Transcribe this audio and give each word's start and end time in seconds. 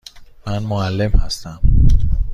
من 0.47 0.63
معلم 0.63 1.09
هستم. 1.17 1.59